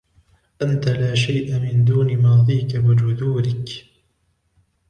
أنت 0.61 0.87
لا 0.89 1.15
شيء 1.15 1.59
من 1.59 1.85
دون 1.85 2.17
ماضيك 2.17 2.83
وجذورك 2.85 3.67